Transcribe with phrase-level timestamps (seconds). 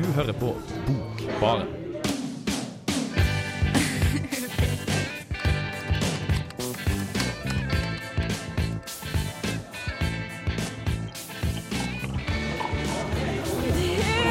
[0.00, 0.54] Du hører på
[0.86, 1.66] Bokbaren.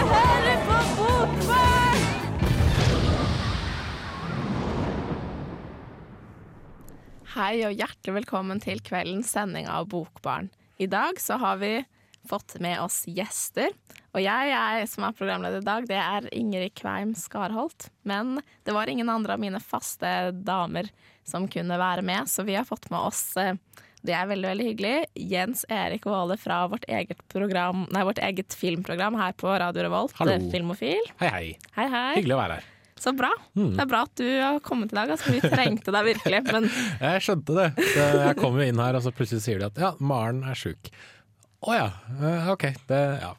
[0.09, 2.01] hører på Bokbarn!
[7.35, 10.49] Hei og hjertelig velkommen til kveldens sending av Bokbarn.
[10.81, 11.75] I dag så har vi
[12.25, 13.69] fått med oss gjester.
[14.09, 17.89] Og jeg, jeg som er programleder i dag, det er Ingrid Kveim Skarholt.
[18.09, 20.89] Men det var ingen andre av mine faste damer
[21.27, 23.53] som kunne være med, så vi har fått med oss eh,
[24.01, 24.95] det er veldig veldig hyggelig.
[25.29, 30.15] Jens Erik Våle fra vårt eget, program, nei, vårt eget filmprogram her på Radio Revolt,
[30.19, 30.37] Hallo.
[30.37, 31.09] eh, Filmofil.
[31.19, 31.47] Hei, hei.
[31.75, 32.11] Hei, hei.
[32.21, 32.69] Hyggelig å være her.
[32.99, 33.29] Så bra.
[33.55, 35.11] Det er bra at du har kommet i dag.
[35.13, 36.41] Altså, vi trengte deg virkelig.
[36.53, 37.67] Men Jeg skjønte det.
[37.95, 40.91] Jeg kom jo inn her, og så plutselig sier de at ja, Maren er sjuk.
[41.63, 41.85] Å ja,
[42.19, 42.65] eh, ok.
[42.87, 43.33] Det ja.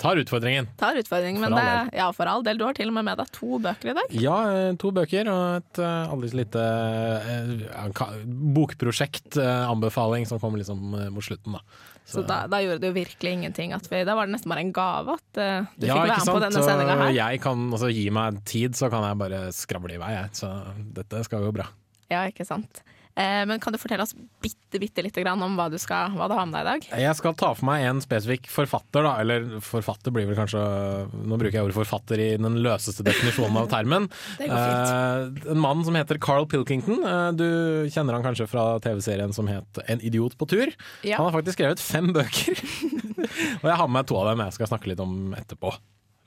[0.00, 0.68] Tar utfordringen.
[0.80, 1.40] tar utfordringen.
[1.42, 2.58] Men det, ja, for all del.
[2.60, 4.16] Du har til og med med deg to bøker i dag.
[4.16, 10.42] Ja, eh, to bøker og et uh, aldri så lite uh, ja, eh, anbefaling, som
[10.42, 10.82] kommer liksom
[11.14, 11.64] mot slutten, da.
[12.10, 13.74] Så da, da gjorde det jo virkelig ingenting.
[13.86, 16.26] Vi, da var det nesten bare en gave at du ja, fikk være ikke med
[16.26, 16.44] på sant?
[16.46, 17.12] denne Så sendinga her.
[17.14, 20.32] Jeg kan altså, gi meg tid, så kan jeg bare skravle i vei, jeg.
[20.40, 20.50] Så
[20.96, 21.68] dette skal gå bra.
[22.10, 22.82] Ja, ikke sant.
[23.18, 26.28] Eh, men kan du fortelle oss bitte, bitte lite grann om hva du, skal, hva
[26.30, 27.02] du har med deg i dag?
[27.02, 29.16] Jeg skal ta for meg en spesifikk forfatter, da.
[29.22, 30.62] Eller forfatter blir vel kanskje
[31.10, 34.08] Nå bruker jeg ordet forfatter i den løseste definisjonen av termen.
[34.40, 35.44] Det går fint.
[35.44, 37.02] Eh, en mann som heter Carl Pilkington.
[37.02, 37.46] Eh, du
[37.90, 40.72] kjenner han kanskje fra TV-serien som het En idiot på tur.
[41.02, 41.18] Ja.
[41.18, 42.62] Han har faktisk skrevet fem bøker.
[43.62, 45.72] og jeg har med meg to av dem jeg skal snakke litt om etterpå,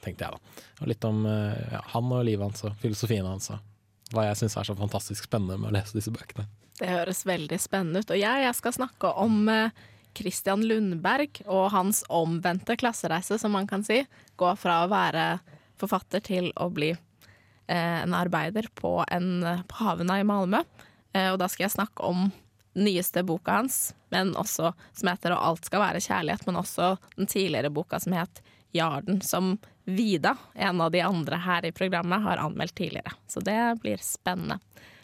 [0.03, 0.63] tenkte jeg da.
[0.83, 3.53] Og litt om ja, han og livet hans og filosofien hans.
[3.53, 3.72] Og
[4.11, 6.45] hva jeg syns er så fantastisk spennende med å lese disse bøkene.
[6.79, 8.11] Det høres veldig spennende ut.
[8.11, 9.83] Og jeg, jeg skal snakke om eh,
[10.17, 14.03] Christian Lundberg og hans omvendte klassereise, som man kan si.
[14.39, 15.37] Gå fra å være
[15.81, 20.63] forfatter til å bli eh, en arbeider på, en, på havna i Malmö.
[21.13, 22.27] Eh, og da skal jeg snakke om
[22.73, 27.27] nyeste boka hans, men også som heter 'Og alt skal være kjærlighet', men også den
[27.27, 28.41] tidligere boka som het
[28.73, 33.11] 'Jarden', som Vida, en av de andre her i programmet, har anmeldt tidligere.
[33.27, 34.59] Så det blir spennende.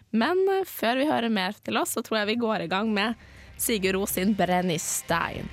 [0.10, 2.94] Men eh, før vi hører mer til oss, så tror jeg vi går i gang
[2.94, 3.14] med
[3.58, 5.52] Sigurd Ros sin 'Brennistein'.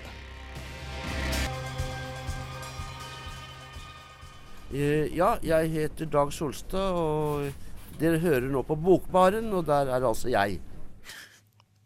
[4.72, 7.52] Eh, Ja, jeg heter Dag Solstad, og
[8.00, 10.60] dere hører nå på Bokbaren, og der er altså jeg.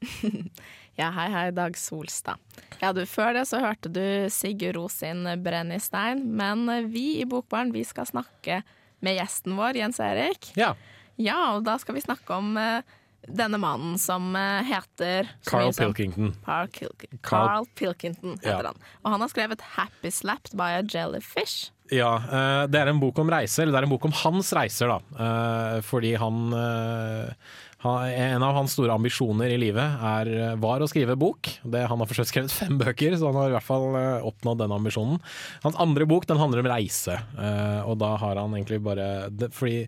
[1.00, 2.36] Ja, hei, hei, Dag Solstad.
[2.82, 4.02] Ja, du, Før det så hørte du
[4.32, 8.60] Sigurd Ros sin 'Brennistein', men vi i Bokbarn vi skal snakke
[9.00, 10.50] med gjesten vår, Jens Erik.
[10.60, 10.74] Ja.
[11.16, 12.82] Ja, og da skal vi snakke om uh,
[13.28, 16.34] denne mannen som uh, heter Carl som- Pilkington.
[16.44, 18.72] Carl, Carl- Carl Pilkington heter Ja.
[18.74, 18.84] han.
[19.04, 21.70] Og han har skrevet 'Happy Slapped by a Jellyfish'.
[21.90, 23.62] Ja, uh, det er en bok om reiser.
[23.62, 25.80] eller Det er en bok om hans reiser, da.
[25.82, 27.34] Fordi han-
[27.80, 30.30] En av hans store ambisjoner i livet er,
[30.60, 31.48] var å skrive bok.
[31.64, 34.60] Det, han har forsøkt skrevet fem bøker, så han har i hvert fall eh, oppnådd
[34.60, 35.20] den ambisjonen.
[35.64, 39.08] Hans andre bok den handler om reise, eh, og da har han egentlig bare
[39.56, 39.86] Fordi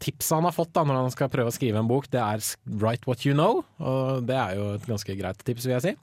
[0.00, 2.40] tipset han har fått da når han skal prøve å skrive en bok, det er
[2.66, 3.64] 'write what you know'.
[3.80, 5.94] Og det er jo et ganske greit tips, vil jeg si.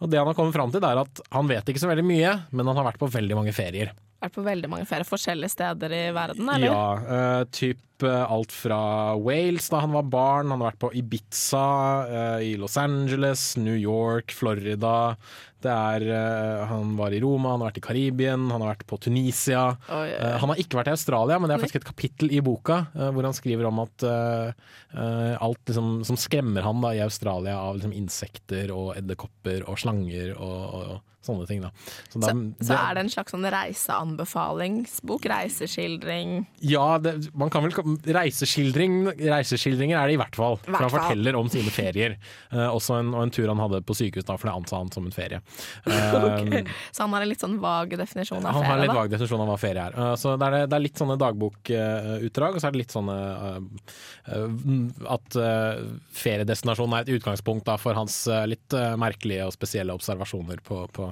[0.00, 2.32] Og det han har kommet fram til, er at han vet ikke så veldig mye,
[2.52, 3.92] men han har vært på veldig mange ferier.
[4.22, 6.70] Vært på veldig mange ferier forskjellige steder i verden, eller?
[6.70, 10.92] Ja, uh, typ eh, alt fra Wales da han var barn, han har vært på
[10.94, 11.66] Ibiza,
[12.06, 15.16] uh, i Los Angeles, New York, Florida.
[15.62, 18.86] Det er, uh, han var i Roma, han har vært i Karibien, han har vært
[18.90, 19.64] på Tunisia.
[19.88, 20.32] Oh, yeah.
[20.32, 22.82] Eh, han har ikke vært i Australia, men det er faktisk et kapittel i boka
[22.96, 27.56] uh, hvor han skriver om at eh, alt liksom, som skremmer han da, i Australia
[27.62, 31.60] av liksom, insekter og edderkopper og slanger og, og sånne ting.
[31.64, 31.70] Da.
[32.10, 35.26] Så, da, Så, så er det en slags sånn reiseanbefalingsbok?
[35.32, 36.46] Reiseskildring?
[36.66, 37.74] Ja, det, man kan vel
[38.16, 40.58] reiseskildring, Reiseskildringer er det i hvert fall.
[40.62, 41.04] For Hvert han fall.
[41.06, 42.16] forteller om sine ferier.
[42.52, 44.92] Uh, også en, og en tur han hadde på sykehus, da, for det anså han
[44.94, 45.40] som en ferie.
[45.92, 48.54] Eh, Så han har en litt sånn vag definisjon av ferie?
[48.56, 48.96] han har en litt da?
[48.98, 49.96] vag definisjon av hva ferie er.
[49.96, 53.16] Uh, så det er, det er litt sånne dagbokutdrag, og så er det litt sånne
[55.12, 55.82] At uh,
[56.16, 61.11] feriedestinasjonen er et utgangspunkt da, for hans litt merkelige og spesielle observasjoner på, på,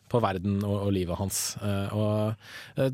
[0.11, 1.41] på verden og, og livet hans.
[1.63, 2.91] Eh, og eh,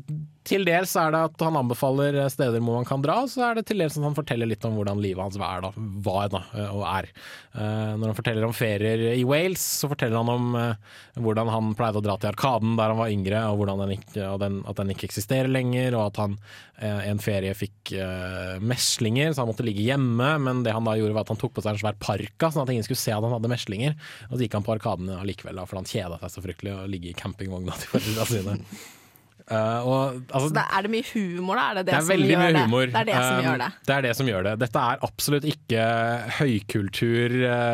[0.48, 3.66] til dels er det at han anbefaler steder hvor man kan dra, så er det
[3.68, 5.72] til dels at han forteller litt om hvordan livet hans var, da,
[6.06, 7.10] var da, eh, og er.
[7.52, 11.74] Eh, Når han forteller om ferier i Wales, så forteller han om eh, hvordan han
[11.78, 14.80] pleide å dra til Arkaden der han var yngre, og, den ikke, og den, at
[14.80, 16.38] den ikke eksisterer lenger, og at han
[16.78, 20.96] eh, en ferie fikk eh, meslinger, så han måtte ligge hjemme, men det han da
[20.96, 23.12] gjorde var at han tok på seg en svær parka, sånn at ingen skulle se
[23.12, 23.98] at han hadde meslinger,
[24.30, 27.07] og så gikk han på Arkaden allikevel, for han kjeda seg så fryktelig å ligge
[27.08, 28.56] i campingvogna til foreldra sine.
[29.48, 31.62] Uh, og, altså, Så det, er det mye humor, da?
[31.70, 32.64] Er det det, det er veldig mye det?
[32.66, 32.90] humor.
[32.92, 33.70] Det er det som Um, gjør det.
[33.88, 34.52] Det er det som gjør det.
[34.64, 35.86] Dette er absolutt ikke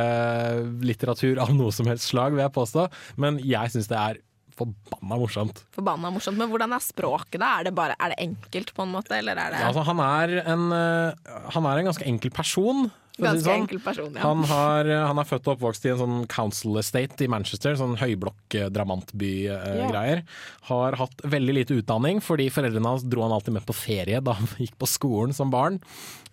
[0.05, 2.87] høykulturlitteratur av noe som helst slag, vil jeg påstå.
[3.21, 4.15] Men jeg syns det er
[4.55, 5.65] forbanna morsomt.
[5.75, 6.39] Forbanna morsomt.
[6.39, 7.49] Men hvordan er språket, da?
[7.59, 9.13] Er det, bare, er det enkelt, på en måte?
[9.19, 11.11] Eller er det Ja, altså, han, er en, uh,
[11.57, 12.81] han er en ganske enkel person.
[13.19, 13.63] Ganske sånn.
[13.63, 14.11] enkel person?
[14.17, 14.25] Ja.
[14.27, 17.97] Han, har, han er født og oppvokst i en sånn council estate i Manchester, sånn
[18.01, 20.25] høyblokk eh, drabantby-greier.
[20.71, 24.37] Har hatt veldig lite utdanning, fordi foreldrene hans dro han alltid med på ferie da
[24.41, 25.79] han gikk på skolen som barn.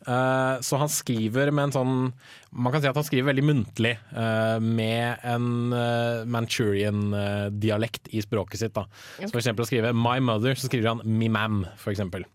[0.02, 1.92] Uh, så han skriver med en sånn
[2.50, 8.64] Man kan si at han skriver veldig muntlig, uh, med en uh, Manchurian-dialekt i språket
[8.64, 8.74] sitt.
[8.74, 8.88] Da.
[9.22, 12.26] Så for eksempel å skrive 'my mother', så skriver han 'me mam', for eksempel.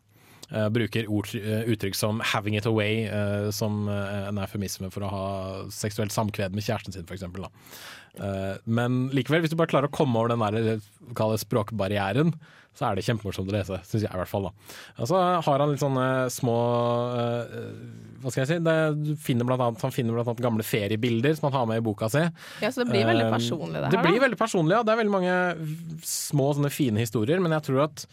[0.47, 5.11] Eh, bruker ord, eh, uttrykk som 'having it away' uh, som en eufemisme for å
[5.11, 5.27] ha
[5.71, 7.25] seksuelt samkved med kjæresten sin, f.eks.
[8.17, 12.35] Uh, men likevel, hvis du bare klarer å komme over den der, det språkbarrieren,
[12.77, 14.51] så er det kjempemorsomt å lese, syns jeg i hvert fall.
[14.51, 14.75] da.
[15.01, 16.57] Og så har han litt sånne små
[17.17, 17.55] eh,
[18.21, 18.59] Hva skal jeg si?
[18.67, 22.11] Det, finner blant annet, han finner annet gamle feriebilder som han har med i boka
[22.13, 22.21] si.
[22.61, 23.97] ja, så det blir veldig personlig, det her?
[23.97, 24.85] Det blir veldig personlig, ja.
[24.85, 25.37] Det er veldig mange
[26.05, 27.41] små, sånne fine historier.
[27.41, 28.05] Men jeg tror at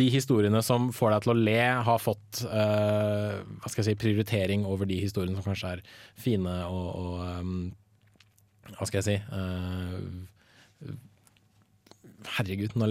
[0.00, 1.60] de historiene som får deg til å le,
[1.90, 5.84] har fått eh, hva skal jeg si, prioritering over de historiene som kanskje er
[6.16, 7.58] fine og, og um,
[8.74, 10.96] Hva skal jeg si Uh,
[12.36, 12.86] Herregud, nå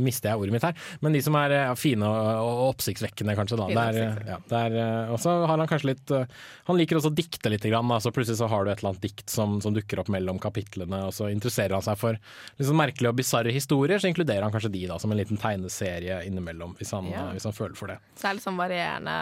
[0.00, 0.76] mister jeg ordet mitt her.
[1.04, 3.58] Men de som er eh, fine og, oppsiktsvekkende, kanskje.
[3.60, 3.66] Da.
[3.68, 6.24] Fine Det er, ja, det er, eh, og så har han kanskje litt eh,
[6.70, 8.94] Han liker også å dikte litt, grann, da, så plutselig så har du et eller
[8.94, 12.18] annet dikt som, som dukker opp mellom kapitlene, og så interesserer han seg for
[12.60, 16.22] sånn merkelige og bisarre historier, så inkluderer han kanskje de da som en liten tegneserie
[16.28, 17.28] innimellom, hvis han, Ja.
[17.28, 18.00] eh, hvis han føler for det.
[18.16, 19.18] Så det er sånn varierende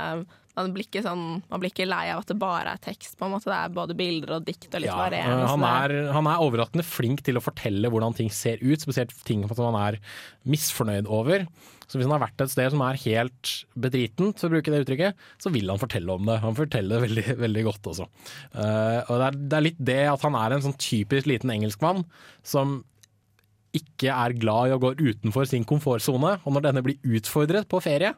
[0.56, 3.18] man blir, ikke sånn, man blir ikke lei av at det bare er tekst.
[3.18, 5.44] på en måte Det er både bilder og dikt og litt Ja, varierende.
[5.44, 9.12] eh, han, er, han er overraskende flink til å fortelle hvordan ting ser ut, spesielt
[9.28, 9.98] ting som han er
[10.48, 11.44] misfornøyd over.
[11.86, 14.80] Så hvis han har vært et sted som er helt bedritent, for å bruke det
[14.82, 16.40] uttrykket, så vil han fortelle om det.
[16.42, 18.08] Han forteller det veldig, veldig godt også.
[18.56, 21.52] Uh, og det er, det er litt det at han er en sånn typisk liten
[21.54, 22.02] engelskmann
[22.42, 22.80] som
[23.76, 27.80] ikke er glad i å gå utenfor sin komfortsone, og når denne blir utfordret på
[27.84, 28.14] ferie,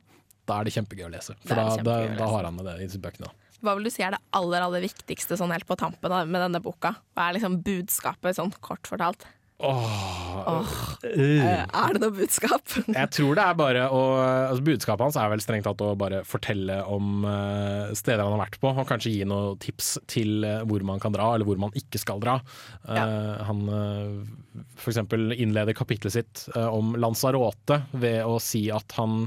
[0.48, 1.36] da er det kjempegøy å lese.
[1.44, 3.30] For da, da, da har han med det i disse bøkene.
[3.64, 6.60] Hva vil du si er det aller aller viktigste sånn helt på tampen med denne
[6.62, 6.94] boka?
[7.16, 9.26] Hva er liksom budskapet, sånn kort fortalt?
[9.58, 10.68] Åh,
[11.02, 12.62] Eh, Er det noe budskap?
[12.86, 16.20] Jeg tror det er bare å altså Budskapet hans er vel strengt tatt å bare
[16.26, 20.62] fortelle om eh, steder han har vært på, og kanskje gi noen tips til eh,
[20.68, 22.38] hvor man kan dra, eller hvor man ikke skal dra.
[22.86, 23.06] Ja.
[23.48, 23.64] Han
[24.78, 29.26] eksempel innleder kapittelet sitt om Lanzarote ved å si at han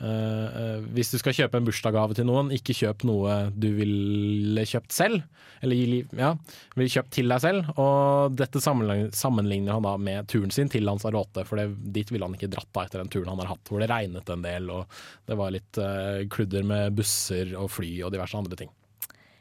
[0.00, 4.94] eh, hvis du skal kjøpe en bursdagsgave til noen, ikke kjøp noe du ville kjøpt
[4.94, 5.22] selv.
[5.58, 6.32] Eller ja,
[6.78, 7.70] ville kjøpt til deg selv.
[7.82, 12.28] Og dette sammenligner, sammenligner han da med turen sin til Lanzarote, for det, dit ville
[12.28, 14.70] han ikke dratt da etter den turen han har hatt, hvor det regnet en del,
[14.70, 18.70] og det var litt uh, kludder med busser og fly og diverse andre ting.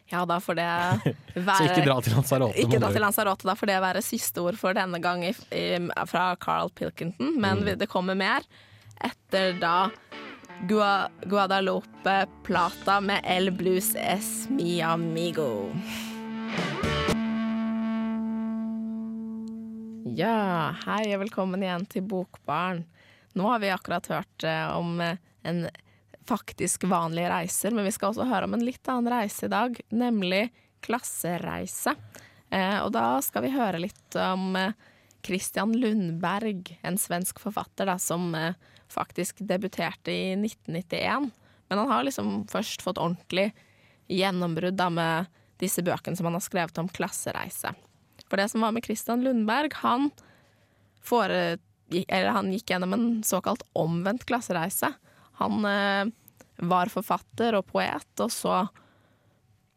[0.09, 0.65] Ja, da får det
[1.35, 2.61] være Så ikke dra til Lanzarote.
[2.63, 5.65] Ikke dra til Lanzarote, da får det være siste ord for denne gang i, i,
[6.07, 7.35] fra Carl Pilkington.
[7.37, 7.73] Men Mm.
[7.77, 8.41] det kommer mer
[9.03, 9.89] etter da
[10.61, 15.69] Gua, Guadalupe Plata med El Blues Es Mi Amigo.
[20.03, 22.81] Ja, hei og velkommen igjen til Bokbarn.
[23.37, 25.67] Nå har vi akkurat hørt eh, om eh, en
[26.25, 29.77] faktisk vanlig reiser, men vi skal også høre om en litt annen reise i dag,
[29.93, 30.47] nemlig
[30.81, 31.93] klassereise.
[32.49, 34.57] Eh, og da skal vi høre litt om
[35.21, 38.33] Christian Lundberg, en svensk forfatter da, som
[38.91, 41.31] faktisk debuterte i 1991.
[41.67, 43.51] Men han har liksom først fått ordentlig
[44.07, 45.27] gjennombrudd med
[45.61, 47.73] disse bøkene som han har skrevet om klassereise.
[48.27, 50.09] For det som var med Christian Lundberg, han,
[51.03, 51.57] fore,
[52.11, 54.91] han gikk gjennom en såkalt omvendt klassereise.
[55.41, 56.09] Han eh,
[56.57, 58.65] var forfatter og poet, og så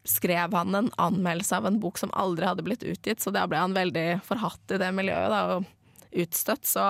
[0.08, 3.60] skrev han en anmeldelse av en bok som aldri hadde blitt utgitt, så da ble
[3.60, 6.66] han veldig forhatt i det miljøet da, og utstøtt.
[6.66, 6.86] Så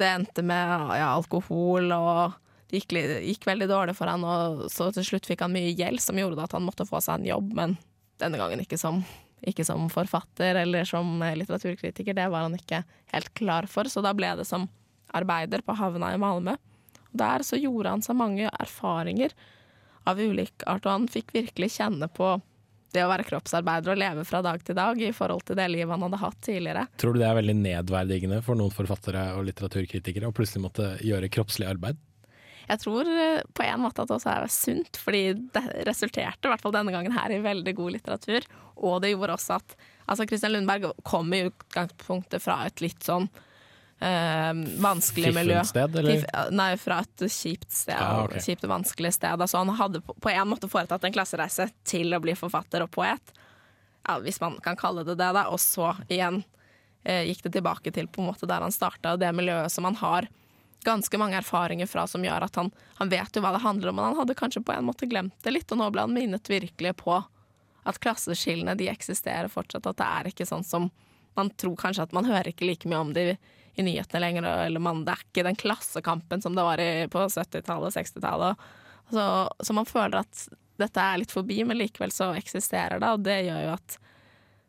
[0.00, 2.36] det endte med ja, alkohol, og
[2.70, 6.02] det gikk, gikk veldig dårlig for han, og så til slutt fikk han mye gjeld
[6.02, 7.76] som gjorde at han måtte få seg en jobb, men
[8.22, 9.02] denne gangen ikke som,
[9.46, 12.16] ikke som forfatter eller som litteraturkritiker.
[12.16, 14.68] Det var han ikke helt klar for, så da ble det som
[15.14, 16.56] arbeider på havna i Malmö.
[17.14, 19.34] Der så gjorde han seg mange erfaringer
[20.08, 22.34] av ulik art, og han fikk virkelig kjenne på
[22.94, 25.92] det å være kroppsarbeider og leve fra dag til dag i forhold til det livet
[25.92, 26.86] han hadde hatt tidligere.
[27.00, 31.30] Tror du det er veldig nedverdigende for noen forfattere og litteraturkritikere å plutselig måtte gjøre
[31.34, 32.00] kroppslig arbeid?
[32.64, 36.52] Jeg tror eh, på en måte at det også er sunt, fordi det resulterte i
[36.52, 38.46] hvert fall denne gangen her i veldig god litteratur.
[38.80, 39.76] Og det gjorde også at
[40.08, 43.28] altså Christian Lundberg kom i utgangspunktet fra et litt sånn
[44.00, 45.60] eh, vanskelig miljø.
[45.64, 46.26] Sted, eller?
[46.54, 47.98] Nei, fra et kjipt sted.
[47.98, 48.42] Ah, okay.
[48.44, 49.40] Kjipt og vanskelig sted.
[49.40, 52.92] Altså, han hadde på på en måte foretatt en klassereise til å bli forfatter og
[52.94, 53.34] poet,
[54.04, 55.46] ja, hvis man kan kalle det det, da.
[55.48, 56.42] og så igjen
[57.04, 59.88] eh, gikk det tilbake til på en måte der han starta, og det miljøet som
[59.88, 60.28] han har
[60.84, 63.96] ganske mange erfaringer fra, som gjør at han, han vet jo hva det handler om,
[63.96, 66.50] men han hadde kanskje på en måte glemt det litt, og nå ble han minnet
[66.50, 67.16] virkelig på
[67.84, 70.90] at klasseskillene de eksisterer fortsatt, at det er ikke sånn som
[71.34, 73.36] man tror kanskje at man hører ikke like mye om det i,
[73.74, 77.24] i nyhetene lenger, eller man, det er ikke den klassekampen som det var i, på
[77.26, 78.56] 70-tallet, 60-tallet.
[79.10, 79.24] Så,
[79.66, 80.44] så man føler at
[80.80, 83.98] dette er litt forbi, men likevel så eksisterer det, og det gjør jo at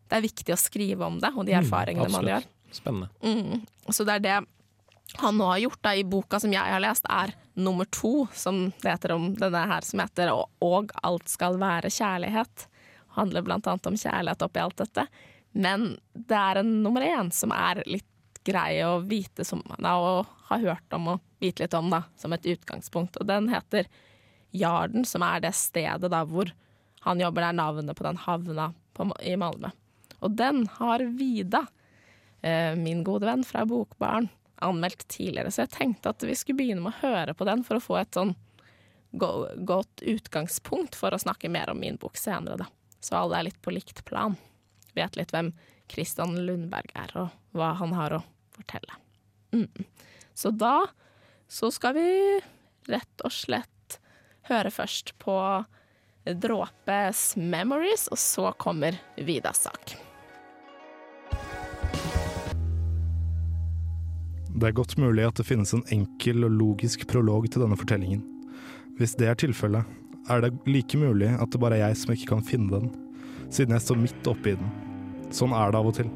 [0.10, 2.44] det er viktig å skrive om det, og de erfaringene man gjør.
[2.76, 3.10] Spennende.
[3.26, 3.64] Mm.
[3.94, 4.36] Så det er det
[5.22, 7.32] han nå har gjort da, i boka som jeg har lest, er
[7.62, 11.92] nummer to, som det heter om denne her, som heter «Og- Og alt skal være
[11.94, 12.66] kjærlighet.
[13.16, 15.06] Handler blant annet om kjærlighet oppi alt dette.
[15.54, 18.06] Men det er en nummer én som er litt
[18.46, 22.34] grei å vite som, da, og ha hørt om og vite litt om, da, som
[22.36, 23.18] et utgangspunkt.
[23.20, 23.90] Og den heter
[24.56, 26.52] Jarden, som er det stedet da hvor
[27.06, 27.44] han jobber.
[27.44, 29.72] Det er navnet på den havna på, i Malmö.
[30.24, 31.66] Og den har Vida,
[32.42, 34.30] eh, min gode venn fra Bokbarn,
[34.64, 35.52] anmeldt tidligere.
[35.52, 38.00] Så jeg tenkte at vi skulle begynne med å høre på den for å få
[38.00, 38.34] et sånn
[39.16, 42.68] go godt utgangspunkt for å snakke mer om min bok senere, da.
[43.00, 44.36] Så alle er litt på likt plan.
[44.96, 45.54] Vet litt hvem
[45.92, 48.24] Christian Lundberg er, og hva han har å
[48.56, 49.00] fortelle.
[49.56, 49.86] Mm.
[50.34, 50.88] Så da
[51.48, 52.10] så skal vi
[52.90, 54.00] rett og slett
[54.50, 55.38] høre først på
[56.26, 59.96] Dråpes 'Memories', og så kommer Vidas sak.
[64.56, 68.24] Det er godt mulig at det finnes en enkel og logisk prolog til denne fortellingen.
[68.98, 69.84] Hvis det er tilfellet,
[70.30, 72.94] er det like mulig at det bare er jeg som ikke kan finne den,
[73.52, 74.72] siden jeg står midt oppi den.
[75.36, 76.10] Sånn er det av og til.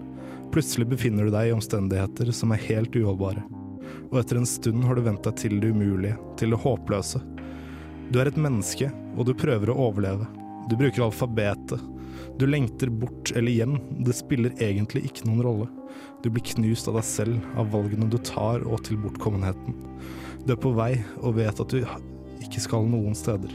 [0.53, 3.44] Plutselig befinner du deg i omstendigheter som er helt uholdbare.
[4.10, 7.22] Og etter en stund har du vent deg til det umulige, til det håpløse.
[8.10, 10.25] Du er et menneske, og du prøver å overleve.
[10.70, 11.84] Du bruker alfabetet.
[12.39, 13.75] Du lengter bort eller hjem,
[14.06, 15.68] det spiller egentlig ikke noen rolle.
[16.24, 19.77] Du blir knust av deg selv, av valgene du tar og til bortkommenheten.
[20.48, 21.84] Du er på vei og vet at du
[22.41, 23.53] ikke skal noen steder.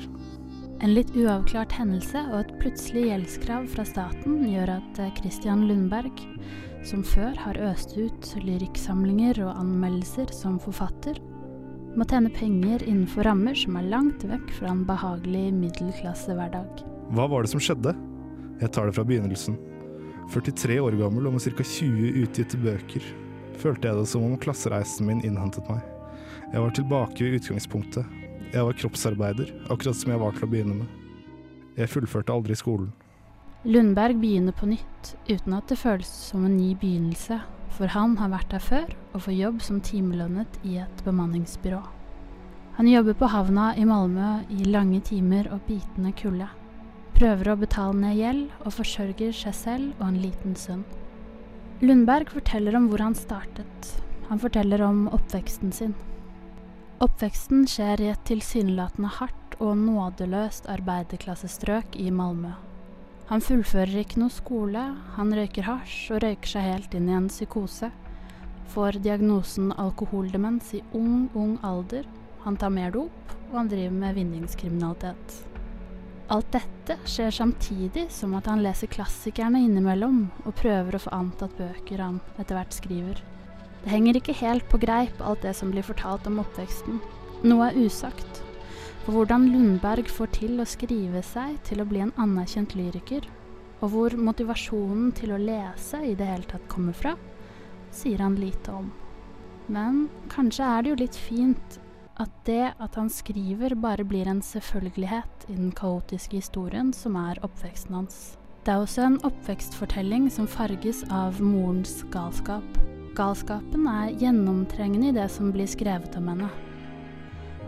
[0.84, 6.22] En litt uavklart hendelse og et plutselig gjeldskrav fra staten gjør at eh, Christian Lundberg,
[6.84, 11.16] som før har øst ut lyrikksamlinger og anmeldelser som forfatter,
[11.94, 16.82] må tjene penger innenfor rammer som er langt vekk fra en behagelig middelklassehverdag.
[17.14, 17.94] Hva var det som skjedde?
[18.60, 19.56] Jeg tar det fra begynnelsen.
[20.32, 21.64] 43 år gammel og med ca.
[21.64, 23.06] 20 utgitte bøker,
[23.60, 25.80] følte jeg det som om klassereisen min innhentet meg.
[26.52, 28.20] Jeg var tilbake ved utgangspunktet.
[28.54, 31.00] Jeg var kroppsarbeider, akkurat som jeg var til å begynne med.
[31.78, 32.92] Jeg fullførte aldri skolen.
[33.64, 37.38] Lundberg begynner på nytt, uten at det føles som en ny begynnelse,
[37.72, 41.78] for han har vært der før og får jobb som timelønnet i et bemanningsbyrå.
[42.76, 46.50] Han jobber på havna i Malmö i lange timer og bitende kulde.
[47.16, 50.84] Prøver å betale ned gjeld og forsørger seg selv og en liten sønn.
[51.80, 53.90] Lundberg forteller om hvor han startet.
[54.28, 55.96] Han forteller om oppveksten sin.
[57.00, 62.52] Oppveksten skjer i et tilsynelatende hardt og nådeløst arbeiderklassestrøk i Malmö.
[63.30, 64.80] Han fullfører ikke noe skole,
[65.16, 67.88] han røyker hasj og røyker seg helt inn i en psykose.
[68.74, 72.04] Får diagnosen alkoholdemens i ung, ung alder.
[72.44, 75.40] Han tar mer dop, og han driver med vinningskriminalitet.
[76.32, 81.56] Alt dette skjer samtidig som at han leser klassikerne innimellom og prøver å få antatt
[81.56, 83.20] bøker han etter hvert skriver.
[83.84, 87.00] Det henger ikke helt på greip alt det som blir fortalt om oppveksten.
[87.44, 88.40] Noe er usagt.
[89.04, 93.26] For hvordan Lundberg får til å skrive seg til å bli en anerkjent lyriker,
[93.84, 97.12] og hvor motivasjonen til å lese i det hele tatt kommer fra,
[97.92, 98.88] sier han lite om.
[99.68, 101.78] Men kanskje er det jo litt fint
[102.20, 107.44] at det at han skriver, bare blir en selvfølgelighet i den kaotiske historien som er
[107.44, 108.18] oppveksten hans.
[108.64, 112.78] Det er også en oppvekstfortelling som farges av morens galskap.
[113.18, 116.48] Galskapen er gjennomtrengende i det som blir skrevet om henne.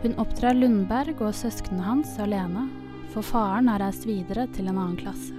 [0.06, 2.68] Hun oppdrar Lundberg og søsknene hans alene,
[3.10, 5.34] for faren har reist videre til en annen klasse.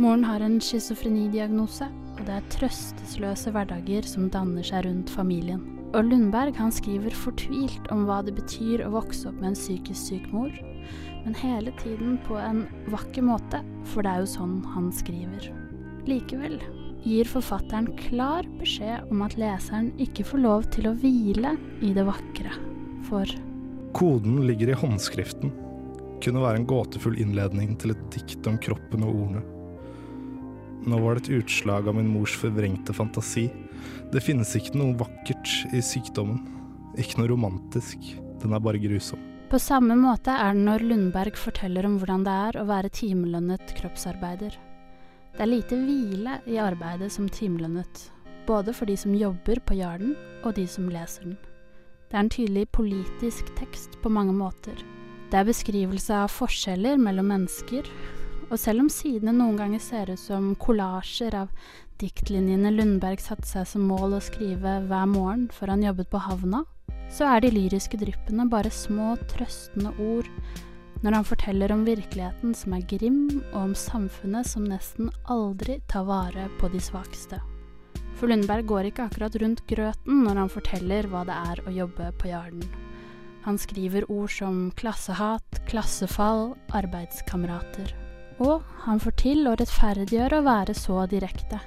[0.00, 5.60] Moren har en schizofrenidiagnose, og det er trøstesløse hverdager som danner seg rundt familien.
[5.92, 10.00] Og Lundberg han skriver fortvilt om hva det betyr å vokse opp med en psykisk
[10.06, 10.56] syk mor,
[11.26, 12.64] men hele tiden på en
[12.96, 13.60] vakker måte,
[13.92, 15.52] for det er jo sånn han skriver.
[16.08, 16.62] Likevel
[17.04, 22.08] gir forfatteren klar beskjed om at leseren ikke får lov til å hvile i det
[22.08, 22.56] vakre,
[23.04, 23.28] for
[23.92, 25.52] Koden ligger i håndskriften.
[26.22, 29.42] Kunne være en gåtefull innledning til et dikt om kroppen og ordene.
[30.88, 33.46] Nå var det et utslag av min mors forvrengte fantasi.
[34.12, 36.40] Det finnes ikke noe vakkert i sykdommen.
[36.98, 38.08] Ikke noe romantisk.
[38.42, 39.20] Den er bare grusom.
[39.52, 43.76] På samme måte er det når Lundberg forteller om hvordan det er å være timelønnet
[43.76, 44.56] kroppsarbeider.
[45.36, 48.08] Det er lite hvile i arbeidet som timelønnet,
[48.48, 51.36] både for de som jobber på Jarden og de som leser den.
[52.12, 54.76] Det er en tydelig politisk tekst på mange måter.
[55.32, 57.86] Det er beskrivelse av forskjeller mellom mennesker,
[58.50, 61.54] og selv om sidene noen ganger ser ut som kollasjer av
[62.02, 66.60] diktlinjene Lundberg satte seg som mål å skrive hver morgen før han jobbet på havna,
[67.08, 70.28] så er de lyriske dryppene bare små, trøstende ord
[71.00, 76.04] når han forteller om virkeligheten som er grim, og om samfunnet som nesten aldri tar
[76.12, 77.40] vare på de svakeste.
[78.22, 82.12] For Lundberg går ikke akkurat rundt grøten når han forteller hva det er å jobbe
[82.20, 82.62] på Jarden.
[83.42, 87.90] Han skriver ord som klassehat, klassefall, arbeidskamerater.
[88.38, 91.58] Og han får til å rettferdiggjøre å være så direkte.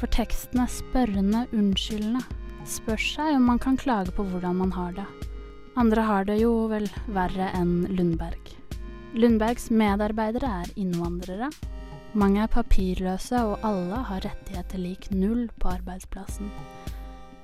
[0.00, 2.24] For teksten er spørrende, unnskyldende,
[2.64, 5.08] spør seg om man kan klage på hvordan man har det.
[5.76, 8.54] Andre har det jo vel verre enn Lundberg.
[9.20, 11.52] Lundbergs medarbeidere er innvandrere.
[12.16, 16.48] Mange er papirløse, og alle har rettigheter lik null på arbeidsplassen.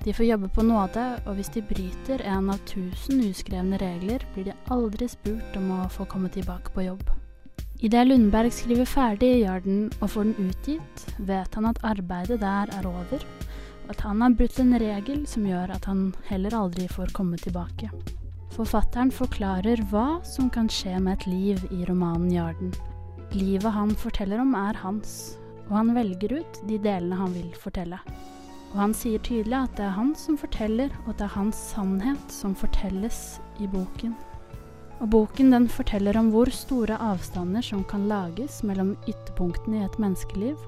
[0.05, 4.51] De får jobbe på nåde, og hvis de bryter en av tusen uskrevne regler, blir
[4.51, 7.05] de aldri spurt om å få komme tilbake på jobb.
[7.85, 12.73] Idet Lundberg skriver ferdig i Jarden og får den utgitt, vet han at arbeidet der
[12.73, 13.25] er over,
[13.85, 17.37] og at han har brutt en regel som gjør at han heller aldri får komme
[17.41, 17.91] tilbake.
[18.55, 22.73] Forfatteren forklarer hva som kan skje med et liv i romanen Jarden.
[23.33, 25.39] Livet han forteller om, er hans,
[25.71, 27.99] og han velger ut de delene han vil fortelle.
[28.75, 32.33] Og han sier tydelig at det er han som forteller, og det er hans sannhet
[32.33, 34.17] som fortelles i boken.
[35.03, 39.99] Og boken den forteller om hvor store avstander som kan lages mellom ytterpunktene i et
[40.03, 40.59] menneskeliv,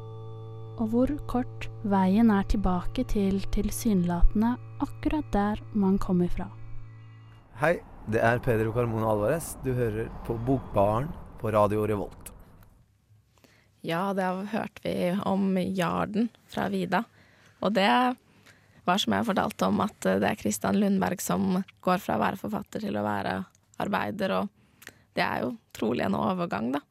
[0.76, 6.50] og hvor kort veien er tilbake til tilsynelatende akkurat der man kom ifra.
[7.62, 7.78] Hei,
[8.12, 9.54] det er Pedro Carmona Alvarez.
[9.64, 11.08] Du hører på Bokbaren
[11.40, 12.35] på Radio Revolt.
[13.86, 14.94] Ja, det hørte vi
[15.28, 17.04] om Jarden fra Vida.
[17.62, 17.90] Og det
[18.86, 22.40] var som jeg fortalte om, at det er Kristian Lundberg som går fra å være
[22.40, 23.38] forfatter til å være
[23.82, 26.82] arbeider, og det er jo trolig en overgang, da.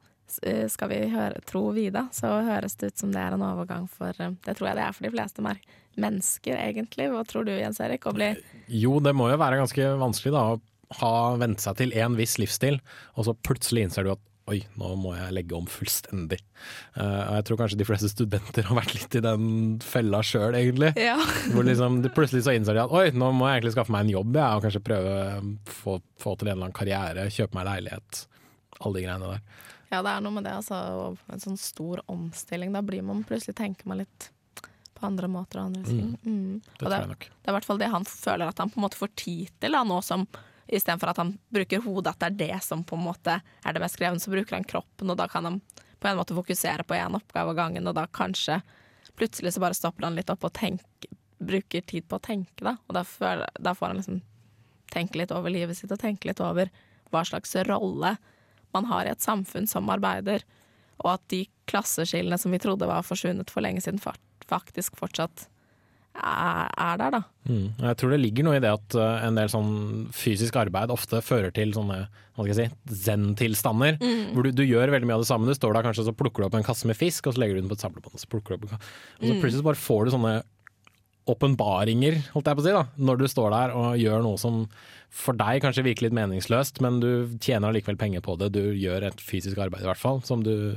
[0.42, 3.86] Eh, skal vi høre, tro Vida, så høres det ut som det er en overgang
[3.92, 5.60] for eh, Det tror jeg det er for de fleste mer
[6.02, 7.10] mennesker, egentlig.
[7.14, 8.08] Hva tror du, Jens Erik?
[8.10, 8.32] Å bli
[8.74, 10.62] Jo, det må jo være ganske vanskelig da å
[11.02, 12.80] ha vent seg til en viss livsstil,
[13.16, 16.38] og så plutselig innser du at oi, nå må jeg legge om fullstendig.
[16.98, 19.48] Uh, jeg tror kanskje de fleste studenter har vært litt i den
[19.82, 20.92] fella sjøl, egentlig.
[21.02, 21.18] Ja.
[21.54, 24.14] Hvor liksom, plutselig så innser de at oi, nå må jeg egentlig skaffe meg en
[24.14, 25.42] jobb, ja, og kanskje prøve å
[25.80, 28.22] få, få til en eller annen karriere, kjøpe meg leilighet.
[28.82, 29.66] Alle de greiene der.
[29.92, 30.78] Ja, det er noe med det, altså.
[31.32, 32.74] En sånn stor omstilling.
[32.76, 34.32] Da blir man plutselig tenker man litt
[34.96, 36.12] på andre måter og andre ting.
[36.24, 36.36] Mm.
[36.36, 36.60] Mm.
[36.66, 37.30] Det tror jeg nok.
[37.30, 39.54] Det er i hvert fall det han føler at han på en måte får tid
[39.60, 40.26] til, da, nå som
[40.68, 43.82] istedenfor at han bruker hodet, at det er det som på en måte er det
[43.84, 45.60] mest krevende, så bruker han kroppen, og da kan han
[46.00, 48.60] på en måte fokusere på én oppgave av gangen, og da kanskje
[49.16, 52.76] plutselig så bare stopper han litt opp og tenker, bruker tid på å tenke, da.
[52.88, 54.22] Og da, får, da får han liksom
[54.92, 56.72] tenke litt over livet sitt og tenke litt over
[57.14, 58.16] hva slags rolle
[58.76, 60.44] man har i et samfunn som arbeider,
[61.04, 64.02] og at de klasseskillene som vi trodde var forsvunnet for lenge siden,
[64.50, 65.48] faktisk fortsatt
[66.16, 67.22] er der, da.
[67.50, 67.66] Mm.
[67.82, 69.74] Jeg tror det ligger noe i det at uh, en del sånn
[70.16, 74.00] fysisk arbeid ofte fører til sånne hva skal jeg si, zen-tilstander.
[74.02, 74.34] Mm.
[74.36, 75.48] Hvor du, du, gjør veldig mye av det samme.
[75.48, 77.56] Du står der kanskje så plukker du opp en kasse med fisk, og så legger
[77.56, 78.18] du den på et samlebånd.
[78.18, 78.92] Og så plukker du opp en kasse.
[79.22, 79.40] Og så mm.
[79.44, 80.36] plutselig bare får du sånne
[81.26, 84.66] åpenbaringer, holdt jeg på å si, da, når du står der og gjør noe som
[85.16, 88.52] for deg kanskje virker litt meningsløst, men du tjener allikevel penger på det.
[88.54, 90.76] Du gjør et fysisk arbeid i hvert fall, som du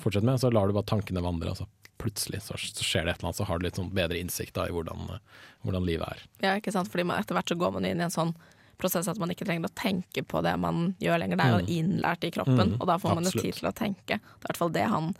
[0.00, 0.40] fortsetter med.
[0.40, 1.52] Så lar du bare tankene vandre.
[1.52, 1.68] Altså.
[2.04, 4.66] Plutselig så, skjer det et eller annet, så har du litt sånn bedre innsikt da,
[4.68, 5.06] i hvordan,
[5.64, 6.26] hvordan, livet er.
[6.44, 6.90] Ja, ikke sant.
[6.92, 8.34] Fordi man, etter hvert så går man inn i en sånn
[8.80, 11.40] prosess at man ikke trenger å tenke på det man gjør lenger.
[11.40, 11.72] Det er jo mm.
[11.78, 14.18] innlært i kroppen, mm, og da får man jo tid til å tenke.
[14.20, 15.10] Det er i hvert fall det han,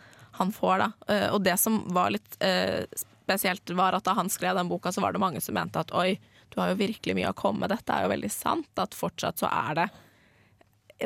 [0.41, 0.89] han får, da.
[1.09, 2.83] Uh, og det som var litt uh,
[3.25, 5.95] spesielt, var at da han skrev den boka, så var det mange som mente at
[5.97, 6.19] oi,
[6.53, 7.73] du har jo virkelig mye å komme med.
[7.73, 9.89] Dette er jo veldig sant, at fortsatt så er det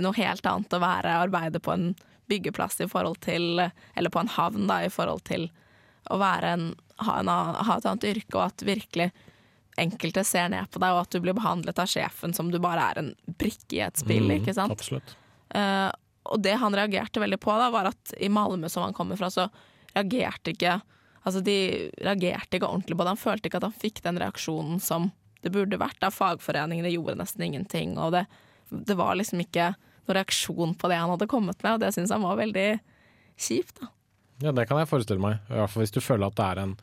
[0.03, 1.93] noe helt annet å være arbeide på en
[2.29, 3.63] byggeplass i forhold til
[3.97, 5.49] Eller på en havn, da, i forhold til
[6.11, 6.69] å være en,
[7.05, 9.11] ha, en, ha et annet yrke, og at virkelig
[9.79, 12.91] enkelte ser ned på deg, og at du blir behandlet av sjefen som du bare
[12.91, 14.75] er en brikke i et spill, mm, ikke sant?
[14.75, 15.15] Absolutt.
[15.55, 15.91] Uh,
[16.29, 19.31] og det han reagerte veldig på, da, var at i Malmö, som han kommer fra,
[19.33, 19.49] så
[19.95, 20.81] reagerte ikke
[21.27, 23.11] Altså, de reagerte ikke ordentlig på det.
[23.11, 25.11] Han følte ikke at han fikk den reaksjonen som
[25.45, 25.99] det burde vært.
[26.01, 28.23] Da fagforeningene gjorde nesten ingenting, og det,
[28.71, 29.73] det var liksom ikke
[30.07, 32.69] noen reaksjon på det han hadde kommet med, og det syns han var veldig
[33.37, 33.91] kjipt, da.
[34.43, 35.41] Ja, det kan jeg forestille meg.
[35.51, 36.75] I hvert fall hvis du føler at det er en,